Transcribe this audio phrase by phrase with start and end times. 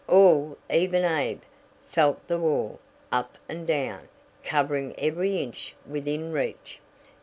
[0.07, 1.41] All, even old Abe,
[1.87, 2.79] felt the wall,
[3.11, 4.07] up and down,
[4.43, 6.79] covering every inch within reach.